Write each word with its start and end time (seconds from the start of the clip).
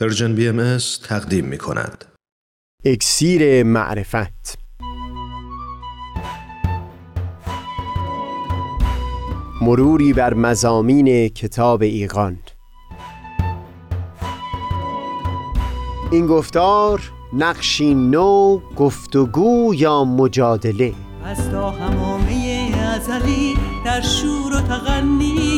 Persian 0.00 0.34
BM 0.34 0.78
تقدیم 1.08 1.44
می 1.44 1.58
کند. 1.58 2.04
اکسیر 2.84 3.62
معرفت. 3.62 4.58
مروری 9.62 10.12
بر 10.12 10.34
مضامین 10.34 11.28
کتاب 11.28 11.82
ایقان 11.82 12.38
این 16.12 16.26
گفتار 16.26 17.12
نقشی 17.32 17.94
نو 17.94 18.60
گفتگو 18.76 19.74
یا 19.74 20.04
مجادله. 20.04 20.94
از 21.24 21.50
تا 21.50 21.70
حمامه 21.70 22.72
ازلی 22.94 23.54
در 23.84 24.00
شور 24.00 24.52
و 24.56 24.60
تغنیست 24.60 25.57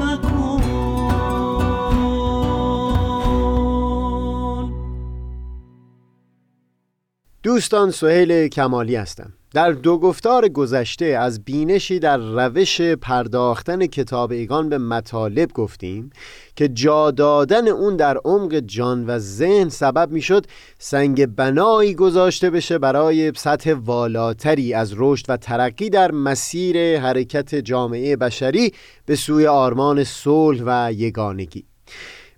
دوستان 7.51 7.91
سهیل 7.91 8.47
کمالی 8.47 8.95
هستم. 8.95 9.33
در 9.53 9.71
دو 9.71 9.97
گفتار 9.97 10.49
گذشته 10.49 11.05
از 11.05 11.43
بینشی 11.43 11.99
در 11.99 12.17
روش 12.17 12.81
پرداختن 12.81 13.85
کتاب 13.85 14.31
ایگان 14.31 14.69
به 14.69 14.77
مطالب 14.77 15.51
گفتیم 15.51 16.09
که 16.55 16.67
جا 16.67 17.11
دادن 17.11 17.67
اون 17.67 17.95
در 17.95 18.17
عمق 18.25 18.59
جان 18.59 19.05
و 19.05 19.19
ذهن 19.19 19.69
سبب 19.69 20.11
می‌شد 20.11 20.45
سنگ 20.79 21.25
بنایی 21.25 21.93
گذاشته 21.93 22.49
بشه 22.49 22.77
برای 22.77 23.31
سطح 23.35 23.73
والاتری 23.73 24.73
از 24.73 24.93
رشد 24.97 25.25
و 25.29 25.37
ترقی 25.37 25.89
در 25.89 26.11
مسیر 26.11 26.99
حرکت 26.99 27.55
جامعه 27.55 28.15
بشری 28.15 28.73
به 29.05 29.15
سوی 29.15 29.47
آرمان 29.47 30.03
صلح 30.03 30.63
و 30.65 30.93
یگانگی. 30.93 31.65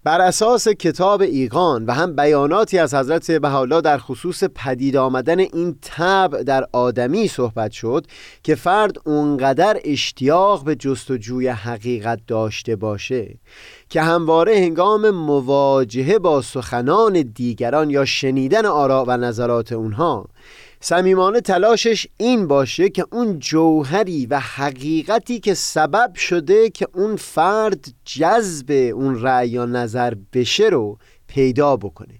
بر 0.05 0.21
اساس 0.21 0.67
کتاب 0.67 1.21
ایقان 1.21 1.85
و 1.85 1.91
هم 1.91 2.15
بیاناتی 2.15 2.79
از 2.79 2.93
حضرت 2.93 3.31
بهاءالله 3.31 3.81
در 3.81 3.97
خصوص 3.97 4.43
پدید 4.55 4.97
آمدن 4.97 5.39
این 5.39 5.77
طبع 5.81 6.43
در 6.43 6.65
آدمی 6.71 7.27
صحبت 7.27 7.71
شد 7.71 8.05
که 8.43 8.55
فرد 8.55 8.95
اونقدر 9.05 9.79
اشتیاق 9.83 10.63
به 10.63 10.75
جستجوی 10.75 11.47
حقیقت 11.47 12.19
داشته 12.27 12.75
باشه 12.75 13.35
که 13.89 14.01
همواره 14.01 14.55
هنگام 14.55 15.09
مواجهه 15.09 16.19
با 16.19 16.41
سخنان 16.41 17.21
دیگران 17.21 17.89
یا 17.89 18.05
شنیدن 18.05 18.65
آراء 18.65 19.05
و 19.07 19.17
نظرات 19.17 19.71
اونها 19.71 20.25
صمیمانه 20.85 21.41
تلاشش 21.41 22.07
این 22.17 22.47
باشه 22.47 22.89
که 22.89 23.05
اون 23.11 23.39
جوهری 23.39 24.25
و 24.25 24.39
حقیقتی 24.39 25.39
که 25.39 25.53
سبب 25.53 26.15
شده 26.15 26.69
که 26.69 26.87
اون 26.93 27.15
فرد 27.15 27.85
جذب 28.05 28.91
اون 28.95 29.21
رأی 29.21 29.49
یا 29.49 29.65
نظر 29.65 30.13
بشه 30.33 30.65
رو 30.65 30.97
پیدا 31.33 31.77
بکنه. 31.77 32.19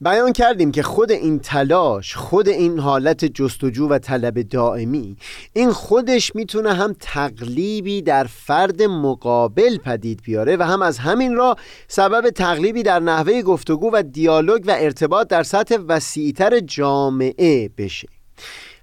بیان 0.00 0.32
کردیم 0.32 0.72
که 0.72 0.82
خود 0.82 1.12
این 1.12 1.38
تلاش 1.38 2.16
خود 2.16 2.48
این 2.48 2.78
حالت 2.78 3.24
جستجو 3.24 3.88
و 3.88 3.98
طلب 3.98 4.42
دائمی 4.42 5.16
این 5.52 5.72
خودش 5.72 6.34
می‌تونه 6.34 6.74
هم 6.74 6.96
تقلیبی 7.00 8.02
در 8.02 8.24
فرد 8.24 8.82
مقابل 8.82 9.78
پدید 9.78 10.22
بیاره 10.22 10.56
و 10.56 10.62
هم 10.62 10.82
از 10.82 10.98
همین 10.98 11.36
را 11.36 11.56
سبب 11.88 12.30
تقلیبی 12.30 12.82
در 12.82 13.00
نحوه 13.00 13.42
گفتگو 13.42 13.90
و 13.92 14.02
دیالوگ 14.02 14.64
و 14.66 14.74
ارتباط 14.78 15.28
در 15.28 15.42
سطح 15.42 15.76
وسیعتر 15.88 16.60
جامعه 16.60 17.68
بشه. 17.78 18.08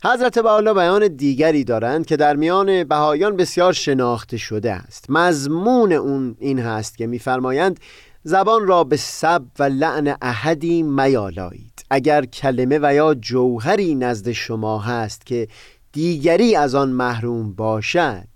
حضرت 0.03 0.39
بحالا 0.39 0.73
بیان 0.73 1.07
دیگری 1.07 1.63
دارند 1.63 2.05
که 2.05 2.17
در 2.17 2.35
میان 2.35 2.83
بهایان 2.83 3.35
بسیار 3.35 3.73
شناخته 3.73 4.37
شده 4.37 4.71
است. 4.71 5.05
مضمون 5.09 5.93
اون 5.93 6.35
این 6.39 6.59
هست 6.59 6.97
که 6.97 7.07
میفرمایند 7.07 7.79
زبان 8.27 8.67
را 8.67 8.83
به 8.83 8.97
سب 8.97 9.43
و 9.59 9.63
لعن 9.63 10.15
احدی 10.21 10.83
میالایید. 10.83 11.85
اگر 11.89 12.25
کلمه 12.25 12.79
و 12.81 12.93
یا 12.93 13.13
جوهری 13.13 13.95
نزد 13.95 14.31
شما 14.31 14.79
هست 14.79 15.25
که 15.25 15.47
دیگری 15.91 16.55
از 16.55 16.75
آن 16.75 16.89
محروم 16.89 17.53
باشد 17.53 18.27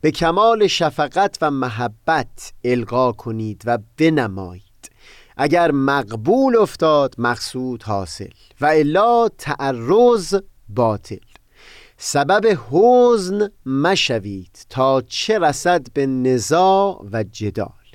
به 0.00 0.10
کمال 0.10 0.66
شفقت 0.66 1.38
و 1.42 1.50
محبت 1.50 2.52
القا 2.64 3.12
کنید 3.12 3.62
و 3.66 3.78
بنمایید. 3.96 4.90
اگر 5.36 5.70
مقبول 5.70 6.56
افتاد 6.56 7.14
مقصود 7.18 7.82
حاصل 7.82 8.30
و 8.60 8.66
الا 8.66 9.28
تعرض 9.28 10.34
باطل. 10.68 11.26
سبب 11.96 12.58
حزن 12.70 13.48
مشوید 13.66 14.66
تا 14.70 15.00
چه 15.00 15.38
رسد 15.38 15.92
به 15.92 16.06
نزاع 16.06 17.04
و 17.12 17.22
جدال. 17.22 17.85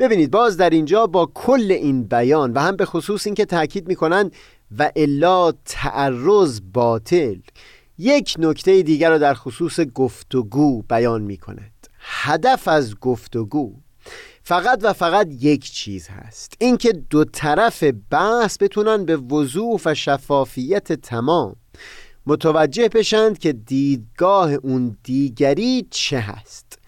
ببینید 0.00 0.30
باز 0.30 0.56
در 0.56 0.70
اینجا 0.70 1.06
با 1.06 1.30
کل 1.34 1.66
این 1.70 2.04
بیان 2.04 2.52
و 2.52 2.58
هم 2.60 2.76
به 2.76 2.84
خصوص 2.84 3.26
اینکه 3.26 3.44
تاکید 3.44 3.88
می‌کنند 3.88 4.32
و 4.78 4.92
الا 4.96 5.52
تعرض 5.64 6.60
باطل 6.72 7.36
یک 7.98 8.34
نکته 8.38 8.82
دیگر 8.82 9.10
رو 9.10 9.18
در 9.18 9.34
خصوص 9.34 9.80
گفتگو 9.80 10.82
بیان 10.82 11.22
می‌کنند 11.22 11.86
هدف 12.00 12.68
از 12.68 12.94
گفتگو 13.00 13.74
فقط 14.42 14.80
و 14.82 14.92
فقط 14.92 15.28
یک 15.40 15.72
چیز 15.72 16.08
هست 16.08 16.54
اینکه 16.58 16.92
دو 16.92 17.24
طرف 17.24 17.84
بحث 18.10 18.56
بتونن 18.60 19.04
به 19.04 19.16
وضوح 19.16 19.80
و 19.84 19.94
شفافیت 19.94 20.92
تمام 20.92 21.56
متوجه 22.26 22.88
بشند 22.88 23.38
که 23.38 23.52
دیدگاه 23.52 24.52
اون 24.52 24.96
دیگری 25.02 25.86
چه 25.90 26.20
هست. 26.20 26.79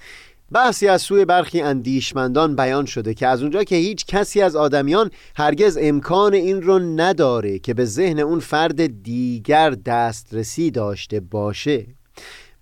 بحثی 0.53 0.89
از 0.89 1.03
سوی 1.03 1.25
برخی 1.25 1.61
اندیشمندان 1.61 2.57
بیان 2.57 2.87
شده 2.87 3.15
که 3.15 3.27
از 3.27 3.43
اونجا 3.43 3.65
که 3.65 3.77
هیچ 3.77 4.07
کسی 4.07 4.43
از 4.43 4.57
آدمیان 4.57 5.11
هرگز 5.37 5.79
امکان 5.81 6.35
این 6.35 6.63
رو 6.63 6.79
نداره 6.79 7.59
که 7.59 7.75
به 7.75 7.85
ذهن 7.85 8.19
اون 8.19 8.41
فرد 8.41 9.03
دیگر 9.03 9.71
دسترسی 9.71 10.71
داشته 10.71 11.21
باشه. 11.21 11.87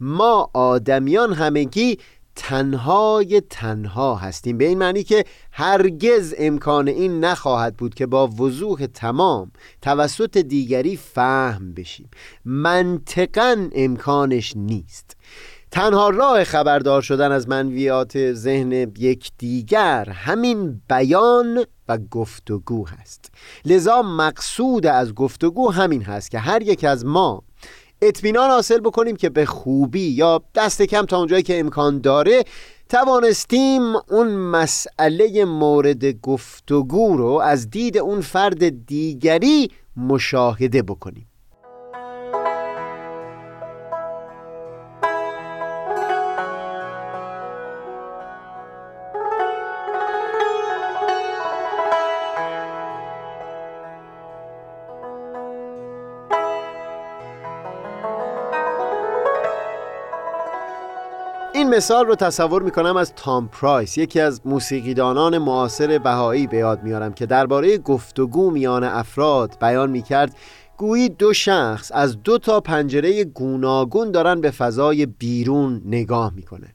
ما 0.00 0.50
آدمیان 0.54 1.32
همگی 1.32 1.98
تنهای 2.36 3.42
تنها 3.50 4.14
هستیم 4.14 4.58
به 4.58 4.64
این 4.64 4.78
معنی 4.78 5.02
که 5.02 5.24
هرگز 5.52 6.34
امکان 6.38 6.88
این 6.88 7.24
نخواهد 7.24 7.76
بود 7.76 7.94
که 7.94 8.06
با 8.06 8.26
وضوح 8.26 8.86
تمام 8.86 9.50
توسط 9.82 10.38
دیگری 10.38 10.96
فهم 10.96 11.74
بشیم. 11.74 12.10
منطقا 12.44 13.68
امکانش 13.72 14.52
نیست. 14.56 15.16
تنها 15.70 16.10
راه 16.10 16.44
خبردار 16.44 17.02
شدن 17.02 17.32
از 17.32 17.48
منویات 17.48 18.32
ذهن 18.32 18.72
یکدیگر 18.72 20.08
همین 20.10 20.82
بیان 20.88 21.64
و 21.88 21.98
گفتگو 21.98 22.86
هست. 22.86 23.32
لذا 23.64 24.02
مقصود 24.02 24.86
از 24.86 25.14
گفتگو 25.14 25.70
همین 25.70 26.02
هست 26.02 26.30
که 26.30 26.38
هر 26.38 26.62
یک 26.62 26.84
از 26.84 27.04
ما 27.04 27.42
اطمینان 28.02 28.50
حاصل 28.50 28.80
بکنیم 28.80 29.16
که 29.16 29.28
به 29.28 29.46
خوبی 29.46 30.08
یا 30.08 30.42
دست 30.54 30.82
کم 30.82 31.06
تا 31.06 31.18
اونجایی 31.18 31.42
که 31.42 31.60
امکان 31.60 32.00
داره 32.00 32.44
توانستیم 32.88 33.96
اون 33.96 34.28
مسئله 34.28 35.44
مورد 35.44 36.04
گفتگو 36.20 37.16
رو 37.16 37.40
از 37.44 37.70
دید 37.70 37.98
اون 37.98 38.20
فرد 38.20 38.86
دیگری 38.86 39.70
مشاهده 39.96 40.82
بکنیم. 40.82 41.29
مثال 61.70 62.06
رو 62.06 62.14
تصور 62.14 62.62
می‌کنم 62.62 62.96
از 62.96 63.14
تام 63.14 63.48
پرایس 63.48 63.98
یکی 63.98 64.20
از 64.20 64.40
موسیقیدانان 64.44 65.38
معاصر 65.38 65.98
بهایی 65.98 66.46
به 66.46 66.56
یاد 66.56 66.82
میارم 66.82 67.12
که 67.12 67.26
درباره 67.26 67.78
گفتگو 67.78 68.50
میان 68.50 68.84
افراد 68.84 69.56
بیان 69.60 69.90
می‌کرد 69.90 70.36
گویی 70.76 71.08
دو 71.08 71.32
شخص 71.32 71.90
از 71.94 72.22
دو 72.22 72.38
تا 72.38 72.60
پنجره 72.60 73.24
گوناگون 73.24 74.10
دارن 74.10 74.40
به 74.40 74.50
فضای 74.50 75.06
بیرون 75.06 75.82
نگاه 75.84 76.32
می‌کنن. 76.34 76.72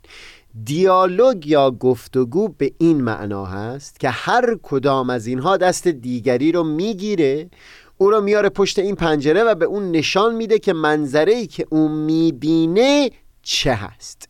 دیالوگ 0.64 1.48
یا 1.48 1.72
گفتگو 1.72 2.48
به 2.48 2.72
این 2.78 3.02
معنا 3.02 3.46
هست 3.46 4.00
که 4.00 4.10
هر 4.10 4.58
کدام 4.64 5.10
از 5.10 5.28
اینها 5.28 5.58
دست 5.58 5.88
دیگری 5.88 6.52
رو 6.52 6.64
می‌گیره 6.64 7.50
او 7.98 8.12
رو 8.12 8.22
میاره 8.22 8.50
پشت 8.50 8.80
این 8.80 8.96
پنجره 8.96 9.44
و 9.44 9.56
به 9.56 9.66
اون 9.66 9.92
نشان 9.92 10.36
میده 10.36 10.60
که 10.60 10.74
منظره 10.74 11.34
ای 11.34 11.48
که 11.48 11.66
اون 11.70 11.92
می‌بینه 11.92 13.10
چه 13.44 13.74
هست. 13.74 14.30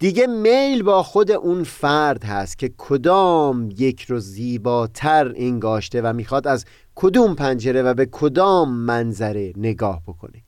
دیگه 0.00 0.26
میل 0.26 0.82
با 0.82 1.02
خود 1.02 1.30
اون 1.30 1.64
فرد 1.64 2.24
هست 2.24 2.58
که 2.58 2.70
کدام 2.78 3.68
یک 3.78 4.02
رو 4.02 4.18
زیباتر 4.18 5.32
انگاشته 5.36 6.02
و 6.02 6.12
می‌خواد 6.12 6.46
از 6.46 6.64
کدوم 6.94 7.34
پنجره 7.34 7.82
و 7.82 7.94
به 7.94 8.06
کدام 8.06 8.74
منظره 8.74 9.52
نگاه 9.56 10.02
بکنه. 10.06 10.42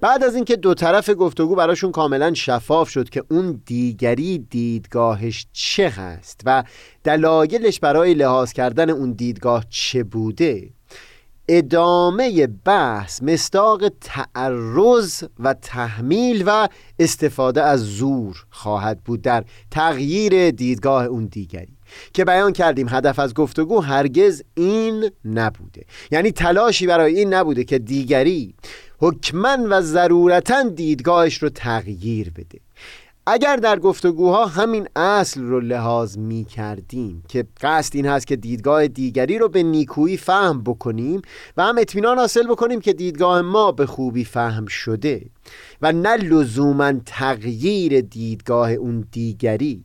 بعد 0.00 0.24
از 0.24 0.34
اینکه 0.34 0.56
دو 0.56 0.74
طرف 0.74 1.10
گفتگو 1.10 1.54
براشون 1.54 1.92
کاملا 1.92 2.34
شفاف 2.34 2.88
شد 2.88 3.08
که 3.08 3.24
اون 3.30 3.62
دیگری 3.66 4.38
دیدگاهش 4.38 5.46
چه 5.52 5.88
هست 5.88 6.40
و 6.44 6.64
دلایلش 7.04 7.80
برای 7.80 8.14
لحاظ 8.14 8.52
کردن 8.52 8.90
اون 8.90 9.12
دیدگاه 9.12 9.64
چه 9.70 10.04
بوده 10.04 10.70
ادامه 11.48 12.46
بحث 12.46 13.22
مستاق 13.22 13.88
تعرض 14.00 15.24
و 15.38 15.54
تحمیل 15.54 16.44
و 16.46 16.68
استفاده 16.98 17.62
از 17.62 17.80
زور 17.80 18.44
خواهد 18.50 19.00
بود 19.04 19.22
در 19.22 19.44
تغییر 19.70 20.50
دیدگاه 20.50 21.04
اون 21.04 21.26
دیگری 21.26 21.76
که 22.12 22.24
بیان 22.24 22.52
کردیم 22.52 22.88
هدف 22.88 23.18
از 23.18 23.34
گفتگو 23.34 23.80
هرگز 23.80 24.42
این 24.54 25.10
نبوده. 25.24 25.84
یعنی 26.10 26.32
تلاشی 26.32 26.86
برای 26.86 27.18
این 27.18 27.34
نبوده 27.34 27.64
که 27.64 27.78
دیگری 27.78 28.54
حکمن 28.98 29.66
و 29.66 29.80
ضرورتا 29.80 30.62
دیدگاهش 30.62 31.42
رو 31.42 31.48
تغییر 31.48 32.30
بده. 32.30 32.58
اگر 33.26 33.56
در 33.56 33.78
گفتگوها 33.78 34.46
همین 34.46 34.88
اصل 34.96 35.40
رو 35.40 35.60
لحاظ 35.60 36.18
می 36.18 36.44
کردیم 36.44 37.24
که 37.28 37.46
قصد 37.60 37.96
این 37.96 38.06
هست 38.06 38.26
که 38.26 38.36
دیدگاه 38.36 38.88
دیگری 38.88 39.38
رو 39.38 39.48
به 39.48 39.62
نیکویی 39.62 40.16
فهم 40.16 40.62
بکنیم 40.62 41.22
و 41.56 41.62
هم 41.62 41.78
اطمینان 41.78 42.18
حاصل 42.18 42.46
بکنیم 42.46 42.80
که 42.80 42.92
دیدگاه 42.92 43.40
ما 43.42 43.72
به 43.72 43.86
خوبی 43.86 44.24
فهم 44.24 44.66
شده 44.66 45.26
و 45.82 45.92
نه 45.92 46.16
لزوما 46.16 46.92
تغییر 47.06 48.00
دیدگاه 48.00 48.72
اون 48.72 49.04
دیگری. 49.12 49.84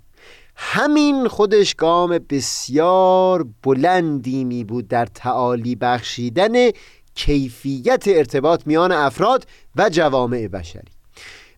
همین 0.56 1.28
خودش 1.28 1.75
گام 1.75 2.19
بسیار 2.30 3.45
بلندی 3.63 4.44
می 4.44 4.63
بود 4.63 4.88
در 4.88 5.06
تعالی 5.06 5.75
بخشیدن 5.75 6.69
کیفیت 7.16 8.04
ارتباط 8.07 8.68
میان 8.68 8.92
افراد 8.92 9.48
و 9.75 9.90
جوامع 9.90 10.48
بشری. 10.48 10.97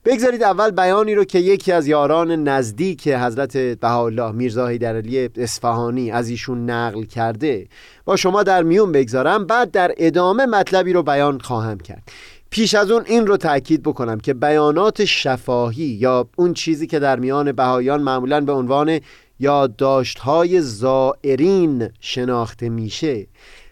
بگذارید 0.06 0.44
اول 0.44 0.72
بیانی 0.72 1.16
رو 1.16 1.24
که 1.24 1.40
یکی 1.40 1.72
از 1.72 1.88
یاران 1.88 2.32
نزدیک 2.32 3.08
حضرت 3.08 3.58
بهاءالله 3.58 4.32
میرزا 4.32 4.68
حیدرعلی 4.68 5.30
اصفهانی 5.38 6.12
از 6.12 6.30
ایشون 6.30 6.70
نقل 6.70 7.04
کرده. 7.04 7.68
با 8.06 8.16
شما 8.16 8.44
در 8.44 8.64
میون 8.64 8.92
بگذارم. 8.92 9.46
بعد 9.46 9.72
در 9.72 9.94
ادامه 9.98 10.46
مطلبی 10.46 10.94
رو 10.94 11.04
بیان 11.04 11.40
خواهم 11.40 11.78
کرد. 11.78 12.04
پیش 12.50 12.76
از 12.76 12.92
اون 12.92 13.04
این 13.06 13.28
رو 13.28 13.38
تاکید 13.38 13.84
بکنم 13.84 14.20
که 14.20 14.34
بیانات 14.34 15.06
شفاهی 15.06 15.84
یا 15.84 16.30
اون 16.36 16.54
چیزی 16.54 16.88
که 16.88 17.00
در 17.00 17.20
میان 17.20 17.52
بهایان 17.52 18.02
معمولا 18.02 18.42
به 18.42 18.52
عنوان 18.52 19.00
یادداشت‌های 19.40 20.62
زائرین 20.62 21.90
شناخته 22.00 22.70
میشه. 22.70 23.28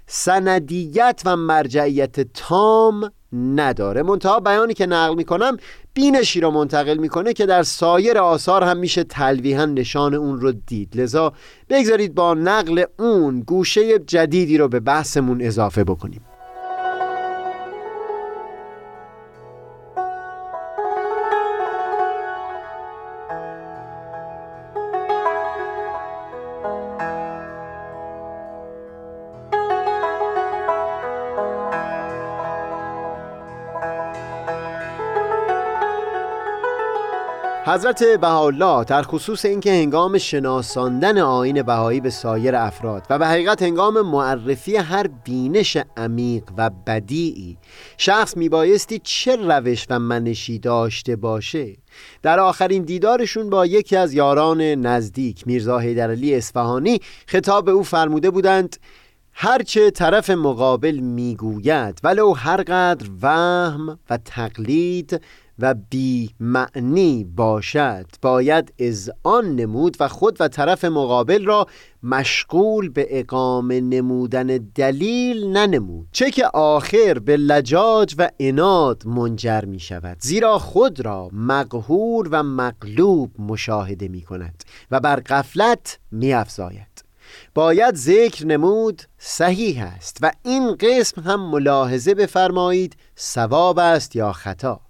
سندیت 0.08 1.22
و 1.26 1.36
مرجعیت 1.36 2.20
تام 2.34 3.12
نداره. 3.34 4.04
منتها 4.04 4.40
بیانی 4.40 4.74
که 4.74 4.86
نقل 4.86 5.16
می‌کنم 5.16 5.58
بینشی 5.94 6.40
را 6.40 6.52
منتقل 6.52 6.98
می‌کنه 6.98 7.34
که 7.34 7.46
در 7.46 7.64
سایر 7.64 8.18
آثار 8.18 8.64
هم 8.64 8.78
میشه 8.78 9.04
تلویحا 9.04 9.66
نشان 9.66 10.14
اون 10.14 10.42
رو 10.42 10.52
دید. 10.52 11.02
لذا 11.02 11.34
بگذارید 11.70 12.16
با 12.16 12.34
نقل 12.34 12.84
اون 13.00 13.40
گوشه 13.40 14.00
جدیدی 14.00 14.58
رو 14.58 14.68
به 14.68 14.80
بحثمون 14.80 15.42
اضافه 15.42 15.84
بکنیم. 15.84 16.22
حضرت 37.78 38.04
بهاءالله 38.04 38.84
در 38.84 39.02
خصوص 39.02 39.46
اینکه 39.46 39.72
هنگام 39.72 40.18
شناساندن 40.18 41.18
آین 41.18 41.62
بهایی 41.64 42.00
به 42.00 42.10
سایر 42.10 42.56
افراد 42.56 43.08
و 43.10 43.20
به 43.20 43.28
حقیقت 43.28 43.62
هنگام 43.62 44.02
معرفی 44.02 44.76
هر 44.76 45.08
بینش 45.08 45.78
عمیق 45.98 46.44
و 46.58 46.70
بدیعی 46.70 47.58
شخص 47.98 48.38
میبایستی 48.38 49.02
چه 49.04 49.36
روش 49.36 49.86
و 49.90 50.00
منشی 50.00 50.60
داشته 50.60 51.16
باشه؟ 51.16 51.78
در 52.22 52.40
آخرین 52.40 52.84
دیدارشون 52.84 53.50
با 53.50 53.66
یکی 53.66 53.96
از 53.96 54.14
یاران 54.14 54.62
نزدیک 54.62 55.48
میرزا 55.48 55.78
حیدرعلی 55.78 56.36
اصفهانی 56.36 57.00
خطاب 57.28 57.70
او 57.70 57.84
فرموده 57.84 58.30
بودند 58.30 58.78
هرچه 59.34 59.92
طرف 59.92 60.30
مقابل 60.30 60.96
می‌گوید 60.96 62.00
ولو 62.04 62.34
هرقدر 62.34 63.10
وهم 63.22 64.00
و 64.10 64.18
تقلید 64.18 65.22
و 65.60 65.76
بی 65.90 66.30
معنی 66.40 67.24
باشد. 67.24 68.06
باید 68.22 68.74
از 68.80 69.12
آن 69.24 69.56
نمود 69.56 69.98
و 70.00 70.08
خود 70.08 70.38
و 70.40 70.48
طرف 70.48 70.86
مقابل 70.86 71.46
را 71.46 71.68
مشغول 72.04 72.90
به 72.90 73.08
اقامه 73.10 73.82
نمودن 73.82 74.48
دلیل 74.76 75.48
ننمود. 75.48 76.08
چه 76.12 76.32
که 76.32 76.48
آخر 76.48 77.20
به 77.20 77.38
لجاج 77.38 78.16
و 78.18 78.30
اناد 78.40 79.08
منجر 79.08 79.66
می 79.66 79.80
شود. 79.80 80.18
زیرا 80.20 80.60
خود 80.60 81.06
را 81.06 81.30
مقهور 81.34 82.30
و 82.32 82.44
مغلوب 82.44 83.32
مشاهده 83.40 84.08
می 84.08 84.22
کند 84.22 84.64
و 84.92 85.00
بر 85.00 85.16
قفلت 85.16 86.00
می 86.12 86.34
افزاید. 86.34 87.04
باید 87.56 87.96
ذکر 87.96 88.46
نمود 88.46 89.02
صحیح 89.18 89.84
است 89.84 90.18
و 90.22 90.32
این 90.44 90.76
قسم 90.76 91.22
هم 91.22 91.50
ملاحظه 91.50 92.14
بفرمایید 92.14 92.98
ثواب 93.18 93.80
است 93.80 94.16
یا 94.16 94.32
خطا. 94.32 94.87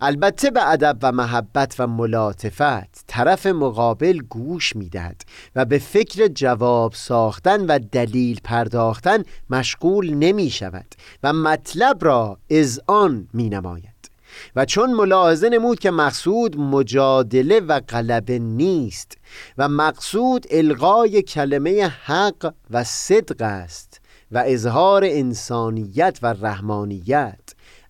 البته 0.00 0.50
به 0.50 0.68
ادب 0.68 0.98
و 1.02 1.12
محبت 1.12 1.74
و 1.78 1.86
ملاطفت 1.86 3.04
طرف 3.06 3.46
مقابل 3.46 4.18
گوش 4.18 4.76
می‌دهد 4.76 5.22
و 5.56 5.64
به 5.64 5.78
فکر 5.78 6.28
جواب 6.28 6.92
ساختن 6.94 7.66
و 7.66 7.78
دلیل 7.92 8.40
پرداختن 8.44 9.22
مشغول 9.50 10.14
نمی 10.14 10.50
شود 10.50 10.86
و 11.22 11.32
مطلب 11.32 12.04
را 12.04 12.38
از 12.50 12.80
آن 12.86 13.28
می 13.32 13.48
نماید 13.48 13.94
و 14.56 14.64
چون 14.64 14.92
ملاحظه 14.92 15.48
نمود 15.48 15.78
که 15.78 15.90
مقصود 15.90 16.60
مجادله 16.60 17.60
و 17.60 17.80
غلبه 17.80 18.38
نیست 18.38 19.18
و 19.58 19.68
مقصود 19.68 20.46
الغای 20.50 21.22
کلمه 21.22 21.86
حق 22.04 22.54
و 22.70 22.84
صدق 22.84 23.42
است 23.42 24.00
و 24.32 24.42
اظهار 24.46 25.04
انسانیت 25.04 26.18
و 26.22 26.26
رحمانیت 26.26 27.43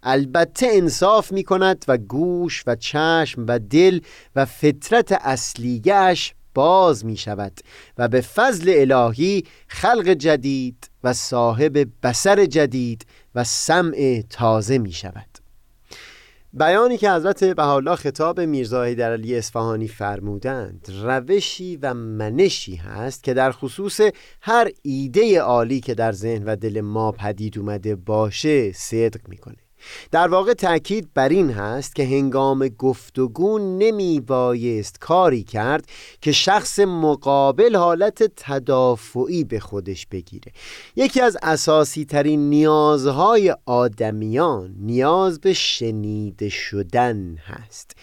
البته 0.04 0.68
انصاف 0.70 1.32
می 1.32 1.44
کند 1.44 1.84
و 1.88 1.96
گوش 1.96 2.62
و 2.66 2.76
چشم 2.76 3.44
و 3.48 3.58
دل 3.58 4.00
و 4.36 4.44
فطرت 4.44 5.12
اصلیش 5.12 6.34
باز 6.54 7.04
می 7.04 7.16
شود 7.16 7.60
و 7.98 8.08
به 8.08 8.20
فضل 8.20 8.72
الهی 8.76 9.44
خلق 9.68 10.08
جدید 10.08 10.90
و 11.04 11.12
صاحب 11.12 11.88
بسر 12.02 12.46
جدید 12.46 13.06
و 13.34 13.44
سمع 13.44 14.22
تازه 14.30 14.78
می 14.78 14.92
شود 14.92 15.38
بیانی 16.52 16.96
که 16.96 17.10
حضرت 17.10 17.44
بهاءالله 17.44 17.96
خطاب 17.96 18.40
میرزا 18.40 18.84
علی 18.84 19.36
اصفهانی 19.36 19.88
فرمودند 19.88 20.88
روشی 21.02 21.76
و 21.76 21.94
منشی 21.94 22.76
هست 22.76 23.24
که 23.24 23.34
در 23.34 23.52
خصوص 23.52 24.00
هر 24.40 24.70
ایده 24.82 25.40
عالی 25.40 25.80
که 25.80 25.94
در 25.94 26.12
ذهن 26.12 26.44
و 26.44 26.56
دل 26.56 26.80
ما 26.80 27.12
پدید 27.12 27.58
اومده 27.58 27.96
باشه 27.96 28.72
صدق 28.72 29.28
می‌کنه. 29.28 29.63
در 30.10 30.28
واقع 30.28 30.52
تاکید 30.52 31.08
بر 31.14 31.28
این 31.28 31.50
هست 31.50 31.94
که 31.94 32.04
هنگام 32.04 32.68
گفتگو 32.68 33.58
نمی 33.58 34.20
بایست 34.20 35.00
کاری 35.00 35.42
کرد 35.42 35.86
که 36.20 36.32
شخص 36.32 36.78
مقابل 36.78 37.76
حالت 37.76 38.22
تدافعی 38.36 39.44
به 39.44 39.60
خودش 39.60 40.06
بگیره. 40.06 40.52
یکی 40.96 41.20
از 41.20 41.36
اساسی 41.42 42.04
ترین 42.04 42.50
نیازهای 42.50 43.56
آدمیان 43.66 44.74
نیاز 44.78 45.40
به 45.40 45.52
شنیده 45.52 46.48
شدن 46.48 47.36
هست. 47.36 47.96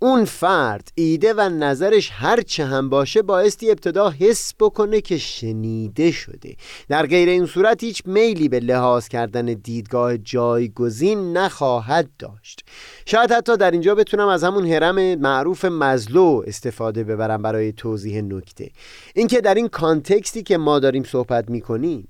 اون 0.00 0.24
فرد 0.24 0.92
ایده 0.94 1.34
و 1.34 1.40
نظرش 1.40 2.10
هر 2.12 2.40
چه 2.40 2.64
هم 2.64 2.88
باشه 2.88 3.22
بایستی 3.22 3.70
ابتدا 3.70 4.10
حس 4.10 4.54
بکنه 4.60 5.00
که 5.00 5.18
شنیده 5.18 6.10
شده. 6.10 6.56
در 6.88 7.06
غیر 7.06 7.28
این 7.28 7.46
صورت 7.46 7.84
هیچ 7.84 8.02
میلی 8.06 8.48
به 8.48 8.60
لحاظ 8.60 9.08
کردن 9.08 9.46
دیدگاه 9.46 10.18
جایگزین 10.18 11.36
نخواهد 11.36 12.08
داشت. 12.18 12.64
شاید 13.06 13.32
حتی 13.32 13.56
در 13.56 13.70
اینجا 13.70 13.94
بتونم 13.94 14.28
از 14.28 14.44
همون 14.44 14.66
حرم 14.66 15.14
معروف 15.14 15.64
مزلو 15.64 16.42
استفاده 16.46 17.04
ببرم 17.04 17.42
برای 17.42 17.72
توضیح 17.72 18.20
نکته. 18.20 18.70
اینکه 19.14 19.40
در 19.40 19.54
این 19.54 19.68
کانتکستی 19.68 20.42
که 20.42 20.58
ما 20.58 20.78
داریم 20.78 21.02
صحبت 21.02 21.50
می‌کنیم 21.50 22.08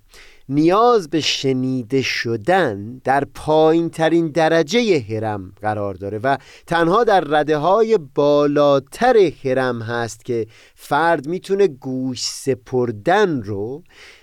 نیاز 0.48 1.10
به 1.10 1.20
شنیده 1.20 2.02
شدن 2.02 3.00
در 3.04 3.24
پایین 3.34 3.90
ترین 3.90 4.28
درجه 4.28 5.00
هرم 5.00 5.52
قرار 5.60 5.94
داره 5.94 6.18
و 6.18 6.36
تنها 6.66 7.04
در 7.04 7.20
رده 7.20 7.56
های 7.56 7.98
بالاتر 8.14 9.16
هرم 9.44 9.82
هست 9.82 10.24
که 10.24 10.46
فرد 10.74 11.28
می‌تونه 11.28 11.66
گوش 11.66 12.20
سپردن 12.22 13.42
رو 13.42 13.82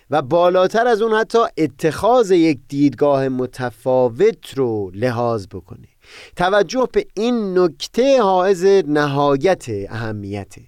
و 0.09 0.21
بالاتر 0.21 0.87
از 0.87 1.01
اون 1.01 1.13
حتی 1.13 1.39
اتخاذ 1.57 2.31
یک 2.31 2.59
دیدگاه 2.67 3.29
متفاوت 3.29 4.53
رو 4.53 4.91
لحاظ 4.93 5.47
بکنه. 5.47 5.87
توجه 6.35 6.87
به 6.91 7.05
این 7.13 7.59
نکته 7.59 8.21
حائز 8.21 8.65
نهایت 8.87 9.65
اهمیته. 9.89 10.61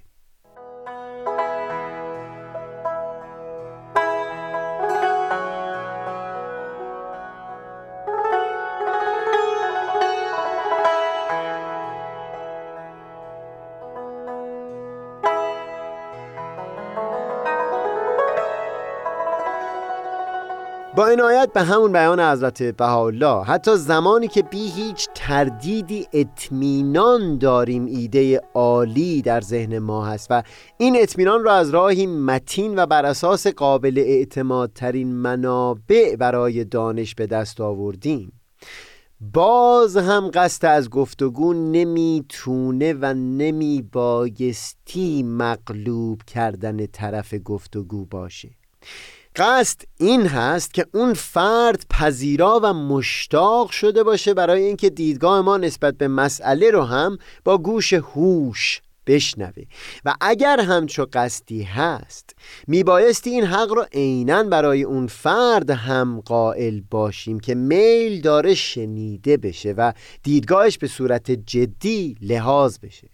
با 20.98 21.08
عنایت 21.08 21.50
به 21.54 21.62
همون 21.62 21.92
بیان 21.92 22.20
حضرت 22.20 22.63
بهاءالله 22.63 23.44
حتی 23.44 23.75
زمانی 23.75 24.27
که 24.27 24.42
بی 24.42 24.68
هیچ 24.70 25.08
تردیدی 25.16 26.08
اطمینان 26.13 27.38
داریم 27.38 27.86
ایده 27.86 28.42
عالی 28.54 29.22
در 29.22 29.42
ذهن 29.42 29.80
ما 29.80 30.06
هست 30.06 30.27
و 30.30 30.44
این 30.77 30.96
اطمینان 31.00 31.44
را 31.44 31.54
از 31.54 31.70
راهی 31.70 32.08
متین 32.08 32.80
و 32.80 32.86
بر 32.86 33.06
اساس 33.06 33.48
قابل 33.48 33.98
اعتمادترین 33.98 35.13
منابع 35.13 36.16
برای 36.16 36.63
دانش 36.63 37.16
به 37.16 37.27
دست 37.27 37.62
آوردیم. 37.62 38.32
باز 39.34 39.98
هم 39.98 40.32
قصد 40.34 40.66
از 40.66 40.89
گفتگو 40.89 41.54
نمی‌تونه 41.54 42.94
و 42.94 43.13
نمیبایستی 43.13 44.44
مغلوب 45.24 46.22
کردن 46.24 46.86
طرف 46.86 47.34
گفتگو 47.46 48.06
باشه. 48.06 48.50
قصد 49.38 49.82
این 49.98 50.27
هست 50.27 50.74
که 50.74 50.86
اون 50.94 51.13
فرد 51.13 51.86
پذیرا 51.89 52.60
و 52.63 52.74
مشتاق 52.74 53.72
شده 53.72 54.03
باشه 54.03 54.34
برای 54.34 54.63
اینکه 54.63 54.89
دیدگاه 54.89 55.41
ما 55.41 55.58
نسبت 55.58 55.98
به 55.98 56.08
مسئله 56.08 56.72
رو 56.72 56.84
هم 56.84 57.17
با 57.44 57.58
گوش 57.58 57.94
هوش 57.94 58.82
بشنوه. 59.08 59.63
و 60.06 60.15
اگر 60.22 60.60
همچو 60.60 61.08
قصدی 61.13 61.63
هست 61.63 62.36
میبایستی 62.67 63.29
این 63.29 63.46
حق 63.46 63.72
رو 63.72 63.86
عینا 63.94 64.44
برای 64.44 64.84
اون 64.84 65.08
فرد 65.08 65.70
هم 65.70 66.22
قائل 66.25 66.82
باشیم 66.91 67.39
که 67.39 67.56
میل 67.56 68.22
داره 68.22 68.56
شنیده 68.56 69.38
بشه 69.38 69.72
و 69.72 69.94
دیدگاهش 70.24 70.77
به 70.77 70.88
صورت 70.88 71.32
جدی 71.32 72.15
لحاظ 72.22 72.79
بشه. 72.79 73.08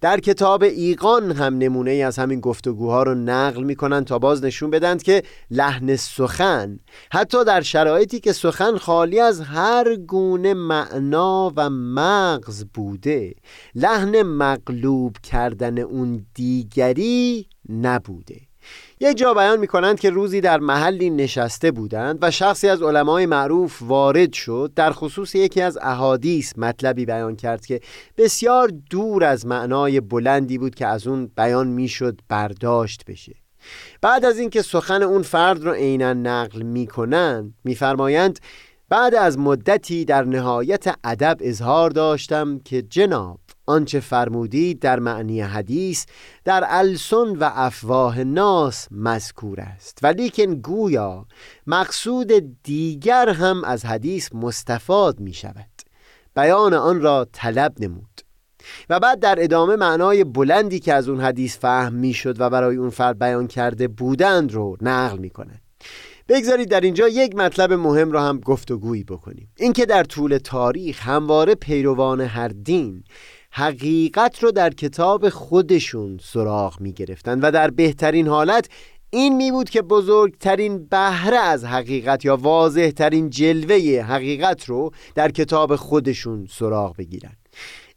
در 0.00 0.20
کتاب 0.20 0.62
ایقان 0.62 1.32
هم 1.32 1.58
نمونه 1.58 1.90
ای 1.90 2.02
از 2.02 2.18
همین 2.18 2.40
گفتگوها 2.40 3.02
رو 3.02 3.14
نقل 3.14 3.62
می‌کنن 3.62 4.04
تا 4.04 4.18
باز 4.18 4.44
نشون 4.44 4.70
بدند 4.70 5.02
که 5.02 5.22
لحن 5.50 5.96
سخن 5.96 6.78
حتی 7.12 7.44
در 7.44 7.60
شرایطی 7.60 8.20
که 8.20 8.32
سخن 8.32 8.76
خالی 8.76 9.20
از 9.20 9.40
هر 9.40 9.96
گونه 9.96 10.54
معنا 10.54 11.52
و 11.56 11.70
مغز 11.70 12.64
بوده 12.74 13.34
لحن 13.74 14.22
مغلوب 14.22 15.16
کردن 15.22 15.78
اون 15.78 16.26
دیگری 16.34 17.46
نبوده. 17.68 18.47
یک 19.00 19.16
جا 19.18 19.34
بیان 19.34 19.58
می 19.58 19.66
کنند 19.66 20.00
که 20.00 20.10
روزی 20.10 20.40
در 20.40 20.58
محلی 20.60 21.10
نشسته 21.10 21.70
بودند 21.70 22.18
و 22.22 22.30
شخصی 22.30 22.68
از 22.68 22.82
علمای 22.82 23.26
معروف 23.26 23.82
وارد 23.82 24.32
شد. 24.32 24.72
در 24.76 24.92
خصوص 24.92 25.34
یکی 25.34 25.60
از 25.60 25.78
احادیث 25.82 26.52
مطلبی 26.56 27.06
بیان 27.06 27.36
کرد 27.36 27.66
که 27.66 27.80
بسیار 28.16 28.72
دور 28.90 29.24
از 29.24 29.46
معنای 29.46 30.00
بلندی 30.00 30.58
بود 30.58 30.74
که 30.74 30.86
از 30.86 31.06
اون 31.06 31.30
بیان 31.36 31.66
می‌شد 31.66 32.20
برداشت 32.28 33.04
بشه. 33.04 33.34
بعد 34.00 34.24
از 34.24 34.38
اینکه 34.38 34.62
سخن 34.62 35.02
اون 35.02 35.22
فرد 35.22 35.64
رو 35.64 35.72
عینا 35.72 36.12
نقل 36.12 36.62
می‌کنند 36.62 37.54
میفرمایند 37.64 38.38
بعد 38.88 39.14
از 39.14 39.38
مدتی 39.38 40.04
در 40.04 40.24
نهایت 40.24 40.94
ادب 41.04 41.36
اظهار 41.40 41.90
داشتم 41.90 42.58
که 42.58 42.82
جناب 42.82 43.38
آنچه 43.68 44.00
فرمودید 44.00 44.80
در 44.80 44.98
معنی 44.98 45.40
حدیث 45.40 46.06
در 46.44 46.64
السن 46.68 47.36
و 47.36 47.50
افواه 47.52 48.24
ناس 48.24 48.88
مذکور 48.90 49.60
است. 49.60 49.98
ولیکن 50.02 50.54
گویا 50.54 51.26
مقصود 51.66 52.62
دیگر 52.62 53.28
هم 53.28 53.64
از 53.64 53.84
حدیث 53.84 54.28
مستفاد 54.34 55.20
می 55.20 55.32
شود 55.32 55.70
بیان 56.34 56.74
آن 56.74 57.00
را 57.00 57.26
طلب 57.32 57.74
نمود. 57.80 58.20
و 58.90 59.00
بعد 59.00 59.20
در 59.20 59.36
ادامه 59.38 59.76
معنای 59.76 60.24
بلندی 60.24 60.80
که 60.80 60.94
از 60.94 61.08
اون 61.08 61.20
حدیث 61.20 61.58
فهم 61.58 61.94
می 61.94 62.12
شد 62.12 62.40
و 62.40 62.50
برای 62.50 62.76
اون 62.76 62.90
فرد 62.90 63.18
بیان 63.18 63.46
کرده 63.46 63.88
بودند 63.88 64.52
رو 64.52 64.76
نقل 64.80 65.18
می 65.18 65.30
کنند 65.30 65.62
بگذارید 66.28 66.68
در 66.68 66.80
اینجا 66.80 67.08
یک 67.08 67.36
مطلب 67.36 67.72
مهم 67.72 68.12
را 68.12 68.22
هم 68.22 68.40
گفتگویی 68.40 69.04
بکنیم. 69.04 69.48
اینکه 69.56 69.86
در 69.86 70.04
طول 70.04 70.38
تاریخ 70.38 71.08
همواره 71.08 71.54
پیروان 71.54 72.20
هر 72.20 72.48
دین 72.48 73.04
حقیقت 73.50 74.42
رو 74.42 74.50
در 74.50 74.70
کتاب 74.70 75.28
خودشون 75.28 76.18
سراغ 76.22 76.80
می 76.80 76.92
گرفتن 76.92 77.40
و 77.40 77.50
در 77.50 77.70
بهترین 77.70 78.28
حالت 78.28 78.68
این 79.10 79.36
می 79.36 79.50
بود 79.50 79.70
که 79.70 79.82
بزرگترین 79.82 80.86
بهره 80.86 81.36
از 81.36 81.64
حقیقت 81.64 82.24
یا 82.24 82.36
واضح 82.36 82.90
ترین 82.90 83.30
جلوه 83.30 84.04
حقیقت 84.08 84.64
رو 84.64 84.90
در 85.14 85.30
کتاب 85.30 85.76
خودشون 85.76 86.46
سراغ 86.50 86.96
بگیرن. 86.96 87.36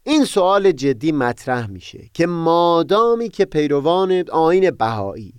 این 0.04 0.24
سوال 0.24 0.72
جدی 0.72 1.12
مطرح 1.12 1.66
میشه 1.66 2.10
که 2.14 2.26
مادامی 2.26 3.28
که 3.28 3.44
پیروان 3.44 4.24
آین 4.30 4.70
بهایی 4.70 5.34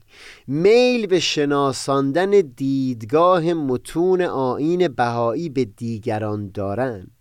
میل 0.47 1.07
به 1.07 1.19
شناساندن 1.19 2.29
دیدگاه 2.29 3.53
متون 3.53 4.21
آین 4.21 4.87
بهایی 4.87 5.49
به 5.49 5.65
دیگران 5.65 6.51
دارند 6.53 7.11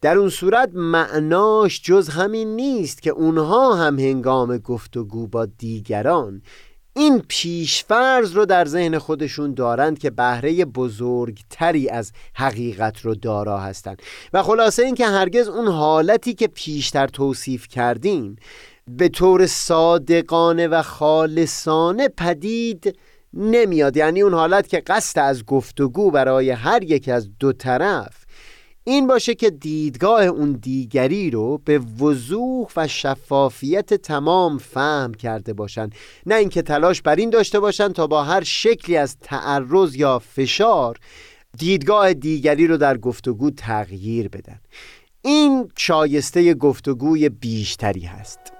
در 0.00 0.18
اون 0.18 0.28
صورت 0.28 0.70
معناش 0.74 1.82
جز 1.82 2.08
همین 2.08 2.56
نیست 2.56 3.02
که 3.02 3.10
اونها 3.10 3.74
هم 3.74 3.98
هنگام 3.98 4.58
گفتگو 4.58 5.26
با 5.26 5.46
دیگران. 5.46 6.42
این 6.96 7.22
پیشفرز 7.28 8.32
رو 8.32 8.46
در 8.46 8.64
ذهن 8.64 8.98
خودشون 8.98 9.54
دارند 9.54 9.98
که 9.98 10.10
بهره 10.10 10.64
بزرگتری 10.64 11.88
از 11.88 12.12
حقیقت 12.34 13.00
رو 13.00 13.14
دارا 13.14 13.58
هستند 13.58 14.02
و 14.32 14.42
خلاصه 14.42 14.82
اینکه 14.82 15.06
هرگز 15.06 15.48
اون 15.48 15.68
حالتی 15.68 16.34
که 16.34 16.46
پیشتر 16.46 17.06
توصیف 17.06 17.68
کردیم 17.68 18.36
به 18.88 19.08
طور 19.08 19.46
صادقانه 19.46 20.68
و 20.68 20.82
خالصانه 20.82 22.08
پدید 22.08 22.98
نمیاد. 23.34 23.96
یعنی 23.96 24.22
اون 24.22 24.34
حالت 24.34 24.68
که 24.68 24.80
قصد 24.80 25.18
از 25.18 25.44
گفتگو 25.44 26.10
برای 26.10 26.50
هر 26.50 26.82
یک 26.82 27.08
از 27.08 27.28
دو 27.38 27.52
طرف 27.52 28.19
این 28.84 29.06
باشه 29.06 29.34
که 29.34 29.50
دیدگاه 29.50 30.24
اون 30.24 30.52
دیگری 30.52 31.30
رو 31.30 31.58
به 31.64 31.78
وضوح 31.78 32.68
و 32.76 32.88
شفافیت 32.88 33.94
تمام 33.94 34.58
فهم 34.58 35.14
کرده 35.14 35.52
باشن. 35.52 35.90
نه 36.26 36.34
اینکه 36.34 36.62
تلاش 36.62 37.02
بر 37.02 37.16
این 37.16 37.30
داشته 37.30 37.60
باشن 37.60 37.88
تا 37.92 38.06
با 38.06 38.24
هر 38.24 38.44
شکلی 38.44 38.96
از 38.96 39.16
تعرض 39.18 39.96
یا 39.96 40.18
فشار 40.18 40.98
دیدگاه 41.58 42.14
دیگری 42.14 42.66
رو 42.66 42.76
در 42.76 42.98
گفتگو 42.98 43.50
تغییر 43.50 44.28
بدن. 44.28 44.60
این 45.22 45.70
شایسته 45.76 46.54
گفتگوی 46.54 47.28
بیشتری 47.28 48.04
هست. 48.04 48.59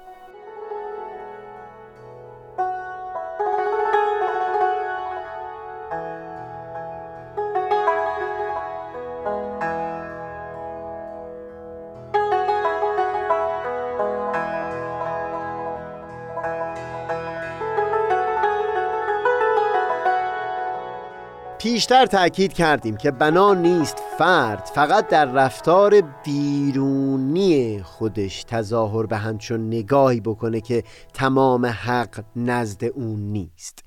پیشتر 21.62 22.06
تأکید 22.06 22.52
کردیم 22.52 22.96
که 22.96 23.10
بنا 23.10 23.54
نیست 23.54 23.96
فرد 24.18 24.70
فقط 24.74 25.08
در 25.08 25.24
رفتار 25.24 26.00
بیرونی 26.24 27.82
خودش 27.82 28.44
تظاهر 28.44 29.06
به 29.06 29.16
همچون 29.16 29.66
نگاهی 29.66 30.20
بکنه 30.20 30.60
که 30.60 30.84
تمام 31.14 31.66
حق 31.66 32.24
نزد 32.36 32.84
اون 32.84 33.20
نیست. 33.20 33.78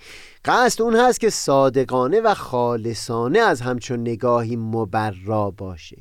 قصد 0.45 0.81
اون 0.81 0.95
هست 0.95 1.19
که 1.19 1.29
صادقانه 1.29 2.21
و 2.21 2.33
خالصانه 2.33 3.39
از 3.39 3.61
همچون 3.61 3.99
نگاهی 3.99 4.55
مبرا 4.55 5.51
باشه. 5.51 5.97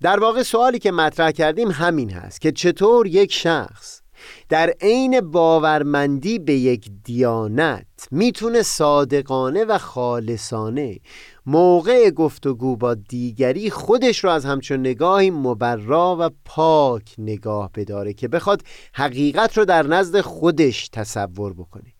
در 0.00 0.20
واقع 0.20 0.42
سوالی 0.42 0.78
که 0.78 0.92
مطرح 0.92 1.30
کردیم 1.30 1.70
همین 1.70 2.10
هست 2.10 2.40
که 2.40 2.52
چطور 2.52 3.06
یک 3.06 3.32
شخص 3.32 4.00
در 4.48 4.74
عین 4.80 5.20
باورمندی 5.20 6.38
به 6.38 6.54
یک 6.54 6.90
دیانت 7.04 7.93
می‌تونه 8.10 8.62
صادقانه 8.62 9.64
و 9.64 9.78
خالصانه 9.78 10.98
موقع 11.46 12.10
گفتگو 12.10 12.76
با 12.76 12.94
دیگری 12.94 13.70
خودش 13.70 14.24
رو 14.24 14.30
از 14.30 14.44
همچون 14.44 14.80
نگاهی 14.80 15.30
مبرا 15.30 16.16
و 16.20 16.30
پاک 16.44 17.14
نگاه 17.18 17.70
بداره 17.74 18.12
که 18.12 18.28
بخواد 18.28 18.62
حقیقت 18.92 19.58
رو 19.58 19.64
در 19.64 19.86
نزد 19.86 20.20
خودش 20.20 20.88
تصور 20.88 21.52
بکنه. 21.52 21.94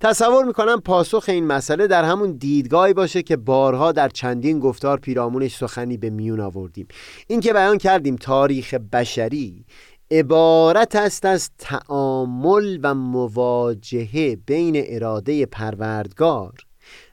تصور 0.00 0.44
می‌کنم 0.44 0.80
پاسخ 0.80 1.24
این 1.28 1.46
مسئله 1.46 1.86
در 1.86 2.04
همون 2.04 2.32
دیدگاهی 2.32 2.92
باشه 2.92 3.22
که 3.22 3.36
بارها 3.36 3.92
در 3.92 4.08
چندین 4.08 4.58
گفتار 4.58 4.98
پیرامونش 4.98 5.56
سخنی 5.56 5.96
به 5.96 6.10
میون 6.10 6.40
آوردیم. 6.40 6.88
این 7.26 7.40
که 7.40 7.52
بیان 7.52 7.78
کردیم 7.78 8.16
تاریخ 8.16 8.74
بشری 8.74 9.64
عبارت 10.10 10.96
است 10.96 11.24
از 11.24 11.50
تعامل 11.58 12.78
و 12.82 12.94
مواجهه 12.94 14.36
بین 14.46 14.82
اراده 14.86 15.46
پروردگار 15.46 16.52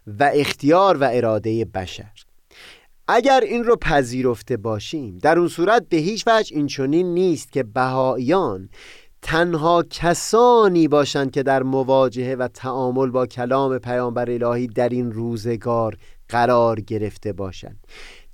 و 0.07 0.31
اختیار 0.33 0.97
و 0.97 1.09
اراده 1.11 1.65
بشر. 1.65 2.11
اگر 3.07 3.39
این 3.39 3.63
رو 3.63 3.75
پذیرفته 3.75 4.57
باشیم 4.57 5.17
در 5.17 5.39
اون 5.39 5.47
صورت 5.47 5.85
به 5.89 5.97
هیچ 5.97 6.23
وجه 6.27 6.55
این 6.55 6.67
چنین 6.67 7.13
نیست 7.13 7.51
که 7.51 7.63
بهاییان 7.63 8.69
تنها 9.21 9.83
کسانی 9.89 10.87
باشند 10.87 11.31
که 11.31 11.43
در 11.43 11.63
مواجهه 11.63 12.35
و 12.35 12.47
تعامل 12.47 13.09
با 13.09 13.25
کلام 13.25 13.77
پیامبر 13.77 14.31
الهی 14.31 14.67
در 14.67 14.89
این 14.89 15.11
روزگار 15.11 15.97
قرار 16.29 16.79
گرفته 16.79 17.33
باشند. 17.33 17.79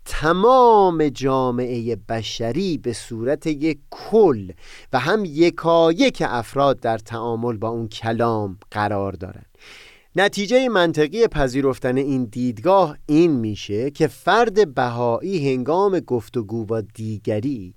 تمام 0.05 1.09
جامعه 1.09 1.95
بشری 1.95 2.77
به 2.77 2.93
صورت 2.93 3.47
یک 3.47 3.79
کل 3.91 4.51
و 4.93 4.99
هم 4.99 5.25
یکایک 5.25 6.23
افراد 6.25 6.79
در 6.79 6.97
تعامل 6.97 7.57
با 7.57 7.69
اون 7.69 7.87
کلام 7.87 8.57
قرار 8.71 9.11
دارند 9.11 9.57
نتیجه 10.15 10.69
منطقی 10.69 11.27
پذیرفتن 11.27 11.97
این 11.97 12.25
دیدگاه 12.25 12.97
این 13.05 13.31
میشه 13.31 13.91
که 13.91 14.07
فرد 14.07 14.73
بهایی 14.73 15.53
هنگام 15.53 15.99
گفتگو 15.99 16.65
با 16.65 16.81
دیگری 16.81 17.75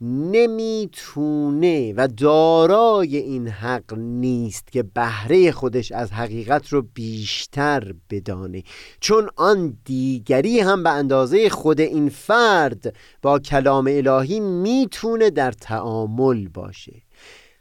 نمی‌تونه 0.00 1.94
و 1.96 2.08
دارای 2.08 3.16
این 3.16 3.48
حق 3.48 3.94
نیست 3.94 4.72
که 4.72 4.82
بهره 4.82 5.52
خودش 5.52 5.92
از 5.92 6.12
حقیقت 6.12 6.68
رو 6.68 6.82
بیشتر 6.94 7.94
بدانه. 8.10 8.62
چون 9.00 9.28
آن 9.36 9.78
دیگری 9.84 10.60
هم 10.60 10.82
به 10.82 10.90
اندازه 10.90 11.48
خود 11.48 11.80
این 11.80 12.08
فرد 12.08 12.96
با 13.22 13.38
کلام 13.38 13.86
الهی 13.90 14.40
می‌تونه 14.40 15.30
در 15.30 15.52
تعامل 15.52 16.48
باشه. 16.48 17.07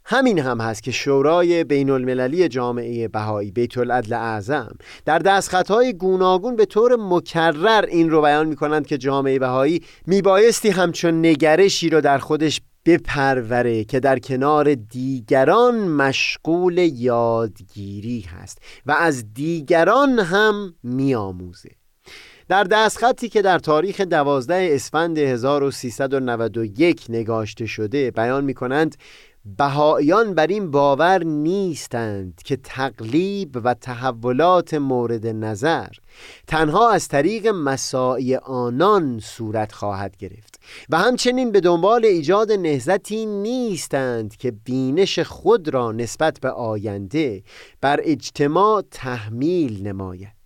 همین 0.09 0.39
هم 0.39 0.61
هست 0.61 0.83
که 0.83 0.91
شورای 0.91 1.63
بین 1.63 1.89
المللی 1.89 2.47
جامعه 2.47 3.07
بهایی 3.07 3.51
بیت 3.51 3.77
العدل 3.77 4.13
اعظم 4.13 4.75
در 5.05 5.19
دستخطهای 5.19 5.93
گوناگون 5.93 6.55
به 6.55 6.65
طور 6.65 6.95
مکرر 6.99 7.85
این 7.87 8.09
رو 8.09 8.21
بیان 8.21 8.47
می 8.47 8.55
کنند 8.55 8.87
که 8.87 8.97
جامعه 8.97 9.39
بهایی 9.39 9.83
میبایستی 10.05 10.69
همچون 10.69 11.25
نگرشی 11.25 11.89
رو 11.89 12.01
در 12.01 12.17
خودش 12.17 12.61
بپروره 12.85 13.83
که 13.83 13.99
در 13.99 14.19
کنار 14.19 14.75
دیگران 14.75 15.87
مشغول 15.87 16.77
یادگیری 16.77 18.21
هست 18.21 18.61
و 18.85 18.91
از 18.91 19.33
دیگران 19.33 20.19
هم 20.19 20.75
میآموزه. 20.83 21.69
در 22.49 22.63
دستخطی 22.63 23.29
که 23.29 23.41
در 23.41 23.59
تاریخ 23.59 24.01
دوازده 24.01 24.69
اسفند 24.71 25.17
1391 25.17 27.05
نگاشته 27.09 27.65
شده 27.65 28.11
بیان 28.11 28.43
می 28.43 28.53
کنند 28.53 28.95
بهاییان 29.57 30.33
بر 30.33 30.47
این 30.47 30.71
باور 30.71 31.23
نیستند 31.23 32.41
که 32.45 32.55
تقلیب 32.55 33.61
و 33.63 33.73
تحولات 33.73 34.73
مورد 34.73 35.27
نظر 35.27 35.87
تنها 36.47 36.91
از 36.91 37.07
طریق 37.07 37.47
مساعی 37.47 38.35
آنان 38.35 39.19
صورت 39.19 39.71
خواهد 39.71 40.17
گرفت 40.17 40.59
و 40.89 40.97
همچنین 40.97 41.51
به 41.51 41.59
دنبال 41.59 42.05
ایجاد 42.05 42.51
نهزتی 42.51 43.25
نیستند 43.25 44.35
که 44.35 44.51
بینش 44.51 45.19
خود 45.19 45.69
را 45.69 45.91
نسبت 45.91 46.39
به 46.39 46.49
آینده 46.49 47.43
بر 47.81 47.99
اجتماع 48.03 48.83
تحمیل 48.91 49.87
نماید. 49.87 50.37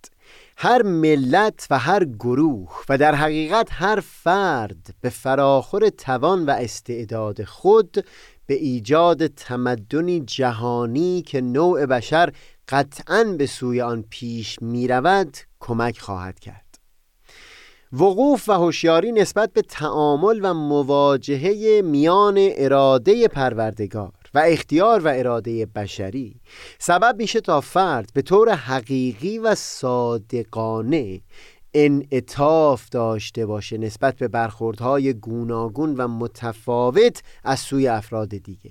هر 0.56 0.82
ملت 0.82 1.66
و 1.70 1.78
هر 1.78 2.04
گروه 2.04 2.70
و 2.88 2.98
در 2.98 3.14
حقیقت 3.14 3.68
هر 3.70 4.00
فرد 4.00 4.94
به 5.00 5.08
فراخور 5.08 5.88
توان 5.88 6.46
و 6.46 6.50
استعداد 6.50 7.44
خود 7.44 8.04
به 8.52 8.58
ایجاد 8.58 9.26
تمدنی 9.26 10.20
جهانی 10.20 11.22
که 11.22 11.40
نوع 11.40 11.86
بشر 11.86 12.32
قطعا 12.68 13.24
به 13.38 13.46
سوی 13.46 13.80
آن 13.80 14.04
پیش 14.10 14.62
می 14.62 14.88
رود 14.88 15.36
کمک 15.60 15.98
خواهد 15.98 16.40
کرد. 16.40 16.78
وقوف 17.92 18.48
و 18.48 18.52
هوشیاری 18.52 19.12
نسبت 19.12 19.52
به 19.52 19.62
تعامل 19.62 20.40
و 20.42 20.54
مواجهه 20.54 21.82
میان 21.84 22.34
اراده 22.38 23.28
پروردگار 23.28 24.12
و 24.34 24.38
اختیار 24.38 25.00
و 25.00 25.08
اراده 25.08 25.66
بشری 25.66 26.40
سبب 26.78 27.14
میشه 27.18 27.40
تا 27.40 27.60
فرد 27.60 28.10
به 28.14 28.22
طور 28.22 28.54
حقیقی 28.54 29.38
و 29.38 29.54
صادقانه 29.54 31.20
انعطاف 31.74 32.88
داشته 32.88 33.46
باشه 33.46 33.78
نسبت 33.78 34.16
به 34.16 34.28
برخوردهای 34.28 35.12
گوناگون 35.12 35.94
و 35.96 36.08
متفاوت 36.08 37.22
از 37.44 37.60
سوی 37.60 37.88
افراد 37.88 38.28
دیگه. 38.28 38.70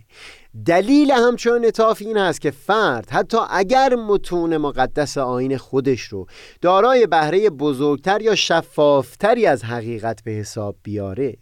دلیل 0.65 1.11
همچون 1.11 1.53
انعطاف 1.53 2.01
این 2.01 2.17
است 2.17 2.41
که 2.41 2.51
فرد 2.51 3.09
حتی 3.09 3.37
اگر 3.49 3.95
متون 3.95 4.57
مقدس 4.57 5.17
آین 5.17 5.57
خودش 5.57 6.01
رو 6.01 6.25
دارای 6.61 7.07
بهره 7.07 7.49
بزرگتر 7.49 8.21
یا 8.21 8.35
شفافتری 8.35 9.45
از 9.45 9.63
حقیقت 9.63 10.23
به 10.23 10.31
حساب 10.31 10.75
بیاره 10.83 11.37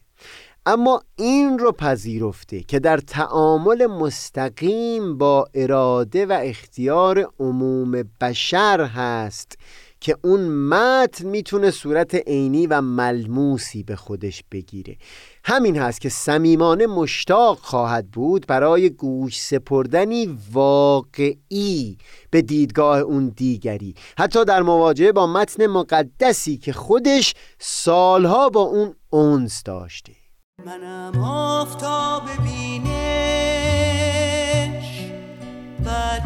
اما 0.65 1.02
این 1.15 1.60
رو 1.60 1.72
پذیرفته 1.72 2.63
که 2.63 2.80
در 2.80 2.98
تعامل 2.98 3.88
مستقیم 3.88 5.17
با 5.17 5.48
اراده 5.54 6.26
و 6.26 6.39
اختیار 6.43 7.32
عموم 7.39 8.04
بشر 8.22 8.82
هست 8.82 9.58
که 10.01 10.17
اون 10.23 10.47
متن 10.47 11.27
می‌تونه 11.27 11.71
صورت 11.71 12.15
عینی 12.15 12.67
و 12.67 12.81
ملموسی 12.81 13.83
به 13.83 13.95
خودش 13.95 14.43
بگیره. 14.51 14.97
همین 15.43 15.77
هست 15.77 16.01
که 16.01 16.09
صمیمانه 16.09 16.88
مشتاق 16.88 17.59
خواهد 17.59 18.12
بود 18.12 18.47
برای 18.47 18.89
گوش 18.89 19.41
سپردنی 19.41 20.39
واقعی 20.51 21.97
به 22.31 22.41
دیدگاه 22.41 22.99
اون 22.99 23.33
دیگری. 23.35 23.95
حتی 24.17 24.45
در 24.45 24.62
مواجهه 24.62 25.12
با 25.12 25.27
متن 25.27 25.67
مقدسی 25.67 26.57
که 26.57 26.73
خودش 26.73 27.33
سالها 27.59 28.49
با 28.49 28.62
اون 28.62 28.95
اونس 29.09 29.63
داشته. 29.63 30.13
منم 30.65 31.23
آفتاب 31.23 32.23
بینش 32.43 32.89
و 35.85 36.19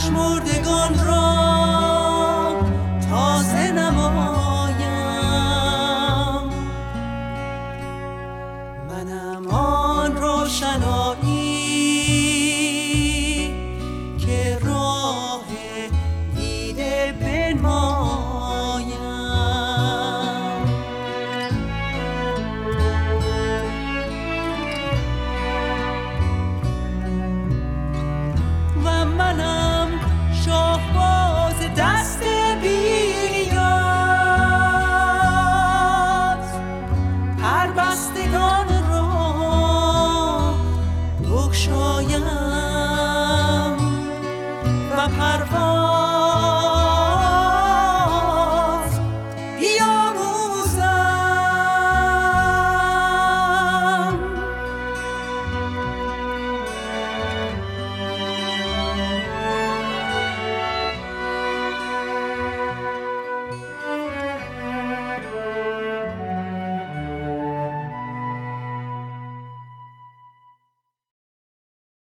پشمردگان 0.00 1.06
را 1.06 1.29